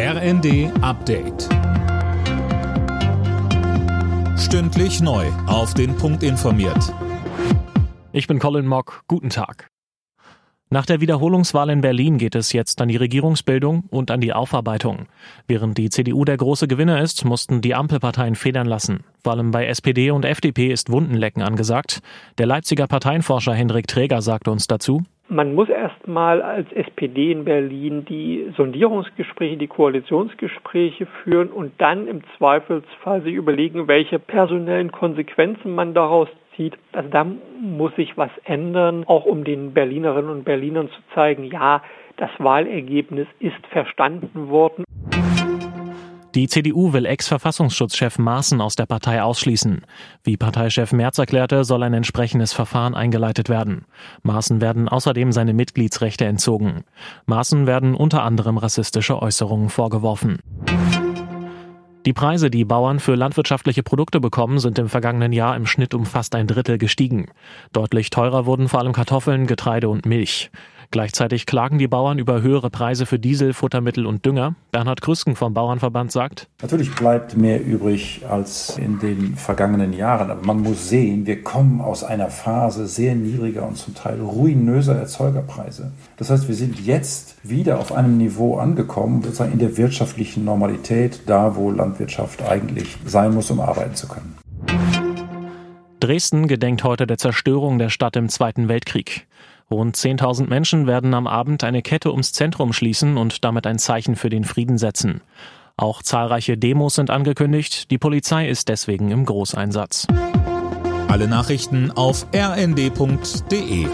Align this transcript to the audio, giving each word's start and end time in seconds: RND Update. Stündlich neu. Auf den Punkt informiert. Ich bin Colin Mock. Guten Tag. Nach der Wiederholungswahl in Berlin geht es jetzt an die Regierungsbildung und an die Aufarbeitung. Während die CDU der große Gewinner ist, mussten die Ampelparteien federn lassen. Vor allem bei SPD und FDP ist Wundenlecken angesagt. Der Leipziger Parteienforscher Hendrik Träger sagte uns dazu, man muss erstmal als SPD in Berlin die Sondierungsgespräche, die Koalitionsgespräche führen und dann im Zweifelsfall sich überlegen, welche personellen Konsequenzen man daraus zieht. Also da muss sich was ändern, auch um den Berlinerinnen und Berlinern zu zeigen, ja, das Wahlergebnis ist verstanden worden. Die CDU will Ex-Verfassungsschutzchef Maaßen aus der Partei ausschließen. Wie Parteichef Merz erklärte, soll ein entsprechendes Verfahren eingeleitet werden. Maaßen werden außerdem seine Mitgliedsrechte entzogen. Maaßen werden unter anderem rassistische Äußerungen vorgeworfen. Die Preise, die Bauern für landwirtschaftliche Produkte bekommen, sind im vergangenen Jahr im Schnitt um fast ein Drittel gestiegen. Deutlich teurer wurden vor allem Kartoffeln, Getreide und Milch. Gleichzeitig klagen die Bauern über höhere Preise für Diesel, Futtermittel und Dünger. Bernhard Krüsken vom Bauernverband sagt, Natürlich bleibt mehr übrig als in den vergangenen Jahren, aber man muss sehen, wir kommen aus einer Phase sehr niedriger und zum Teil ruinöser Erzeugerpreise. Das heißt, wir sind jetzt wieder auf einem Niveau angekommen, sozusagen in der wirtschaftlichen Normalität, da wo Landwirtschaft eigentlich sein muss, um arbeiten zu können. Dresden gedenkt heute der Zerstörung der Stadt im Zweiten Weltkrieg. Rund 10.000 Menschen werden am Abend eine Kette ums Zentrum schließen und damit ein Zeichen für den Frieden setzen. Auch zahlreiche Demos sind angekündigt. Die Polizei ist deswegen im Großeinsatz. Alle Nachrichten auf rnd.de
RND 0.00 0.70
Update. 0.80 1.48
Stündlich 4.38 5.00
neu. 5.00 5.26
Auf 5.48 5.74
den 5.74 5.96
Punkt 5.96 6.22
informiert. 6.22 6.94
Ich 8.12 8.28
bin 8.28 8.38
Colin 8.38 8.68
Mock. 8.68 9.02
Guten 9.08 9.28
Tag. 9.28 9.70
Nach 10.70 10.86
der 10.86 11.00
Wiederholungswahl 11.00 11.70
in 11.70 11.80
Berlin 11.80 12.16
geht 12.16 12.36
es 12.36 12.52
jetzt 12.52 12.80
an 12.80 12.86
die 12.86 12.96
Regierungsbildung 12.96 13.86
und 13.90 14.12
an 14.12 14.20
die 14.20 14.32
Aufarbeitung. 14.32 15.06
Während 15.48 15.76
die 15.78 15.90
CDU 15.90 16.24
der 16.24 16.36
große 16.36 16.68
Gewinner 16.68 17.02
ist, 17.02 17.24
mussten 17.24 17.60
die 17.60 17.74
Ampelparteien 17.74 18.36
federn 18.36 18.68
lassen. 18.68 19.02
Vor 19.24 19.32
allem 19.32 19.50
bei 19.50 19.66
SPD 19.66 20.12
und 20.12 20.24
FDP 20.24 20.70
ist 20.70 20.92
Wundenlecken 20.92 21.42
angesagt. 21.42 22.02
Der 22.38 22.46
Leipziger 22.46 22.86
Parteienforscher 22.86 23.54
Hendrik 23.54 23.88
Träger 23.88 24.22
sagte 24.22 24.52
uns 24.52 24.68
dazu, 24.68 25.02
man 25.28 25.54
muss 25.54 25.68
erstmal 25.68 26.40
als 26.42 26.70
SPD 26.72 27.32
in 27.32 27.44
Berlin 27.44 28.04
die 28.06 28.52
Sondierungsgespräche, 28.56 29.56
die 29.56 29.66
Koalitionsgespräche 29.66 31.06
führen 31.22 31.50
und 31.50 31.72
dann 31.78 32.08
im 32.08 32.22
Zweifelsfall 32.36 33.22
sich 33.22 33.34
überlegen, 33.34 33.88
welche 33.88 34.18
personellen 34.18 34.90
Konsequenzen 34.90 35.74
man 35.74 35.92
daraus 35.92 36.28
zieht. 36.56 36.78
Also 36.92 37.08
da 37.10 37.26
muss 37.60 37.94
sich 37.96 38.16
was 38.16 38.30
ändern, 38.44 39.04
auch 39.06 39.26
um 39.26 39.44
den 39.44 39.74
Berlinerinnen 39.74 40.30
und 40.30 40.44
Berlinern 40.44 40.88
zu 40.88 41.00
zeigen, 41.14 41.44
ja, 41.44 41.82
das 42.16 42.30
Wahlergebnis 42.38 43.28
ist 43.38 43.66
verstanden 43.70 44.48
worden. 44.48 44.84
Die 46.38 46.46
CDU 46.46 46.92
will 46.92 47.04
Ex-Verfassungsschutzchef 47.04 48.16
Maaßen 48.20 48.60
aus 48.60 48.76
der 48.76 48.86
Partei 48.86 49.24
ausschließen. 49.24 49.80
Wie 50.22 50.36
Parteichef 50.36 50.92
Merz 50.92 51.18
erklärte, 51.18 51.64
soll 51.64 51.82
ein 51.82 51.94
entsprechendes 51.94 52.52
Verfahren 52.52 52.94
eingeleitet 52.94 53.48
werden. 53.48 53.86
Maaßen 54.22 54.60
werden 54.60 54.88
außerdem 54.88 55.32
seine 55.32 55.52
Mitgliedsrechte 55.52 56.26
entzogen. 56.26 56.84
Maaßen 57.26 57.66
werden 57.66 57.96
unter 57.96 58.22
anderem 58.22 58.56
rassistische 58.56 59.20
Äußerungen 59.20 59.68
vorgeworfen. 59.68 60.38
Die 62.06 62.12
Preise, 62.12 62.50
die 62.50 62.64
Bauern 62.64 63.00
für 63.00 63.16
landwirtschaftliche 63.16 63.82
Produkte 63.82 64.20
bekommen, 64.20 64.60
sind 64.60 64.78
im 64.78 64.88
vergangenen 64.88 65.32
Jahr 65.32 65.56
im 65.56 65.66
Schnitt 65.66 65.92
um 65.92 66.06
fast 66.06 66.36
ein 66.36 66.46
Drittel 66.46 66.78
gestiegen. 66.78 67.32
Deutlich 67.72 68.10
teurer 68.10 68.46
wurden 68.46 68.68
vor 68.68 68.78
allem 68.78 68.92
Kartoffeln, 68.92 69.48
Getreide 69.48 69.88
und 69.88 70.06
Milch. 70.06 70.52
Gleichzeitig 70.90 71.44
klagen 71.44 71.76
die 71.78 71.86
Bauern 71.86 72.18
über 72.18 72.40
höhere 72.40 72.70
Preise 72.70 73.04
für 73.04 73.18
Diesel, 73.18 73.52
Futtermittel 73.52 74.06
und 74.06 74.24
Dünger. 74.24 74.54
Bernhard 74.72 75.02
Krüsken 75.02 75.36
vom 75.36 75.52
Bauernverband 75.52 76.10
sagt, 76.10 76.48
Natürlich 76.62 76.94
bleibt 76.94 77.36
mehr 77.36 77.62
übrig 77.62 78.22
als 78.26 78.78
in 78.78 78.98
den 78.98 79.36
vergangenen 79.36 79.92
Jahren, 79.92 80.30
aber 80.30 80.46
man 80.46 80.62
muss 80.62 80.88
sehen, 80.88 81.26
wir 81.26 81.42
kommen 81.42 81.82
aus 81.82 82.04
einer 82.04 82.30
Phase 82.30 82.86
sehr 82.86 83.14
niedriger 83.14 83.68
und 83.68 83.76
zum 83.76 83.94
Teil 83.94 84.18
ruinöser 84.18 84.96
Erzeugerpreise. 84.96 85.92
Das 86.16 86.30
heißt, 86.30 86.48
wir 86.48 86.54
sind 86.54 86.80
jetzt 86.80 87.36
wieder 87.42 87.80
auf 87.80 87.92
einem 87.92 88.16
Niveau 88.16 88.56
angekommen, 88.56 89.22
sozusagen 89.22 89.52
in 89.52 89.58
der 89.58 89.76
wirtschaftlichen 89.76 90.46
Normalität, 90.46 91.20
da 91.26 91.54
wo 91.54 91.70
Landwirtschaft 91.70 92.42
eigentlich 92.42 92.96
sein 93.04 93.34
muss, 93.34 93.50
um 93.50 93.60
arbeiten 93.60 93.94
zu 93.94 94.08
können. 94.08 94.38
Dresden 96.00 96.48
gedenkt 96.48 96.82
heute 96.84 97.06
der 97.06 97.18
Zerstörung 97.18 97.78
der 97.78 97.90
Stadt 97.90 98.16
im 98.16 98.30
Zweiten 98.30 98.68
Weltkrieg. 98.68 99.26
Rund 99.70 99.96
10.000 99.96 100.48
Menschen 100.48 100.86
werden 100.86 101.12
am 101.14 101.26
Abend 101.26 101.62
eine 101.62 101.82
Kette 101.82 102.10
ums 102.10 102.32
Zentrum 102.32 102.72
schließen 102.72 103.16
und 103.16 103.44
damit 103.44 103.66
ein 103.66 103.78
Zeichen 103.78 104.16
für 104.16 104.30
den 104.30 104.44
Frieden 104.44 104.78
setzen. 104.78 105.20
Auch 105.76 106.02
zahlreiche 106.02 106.56
Demos 106.56 106.94
sind 106.94 107.10
angekündigt. 107.10 107.90
Die 107.90 107.98
Polizei 107.98 108.48
ist 108.48 108.68
deswegen 108.68 109.10
im 109.10 109.24
Großeinsatz. 109.24 110.06
Alle 111.06 111.28
Nachrichten 111.28 111.90
auf 111.90 112.26
rnd.de 112.34 113.86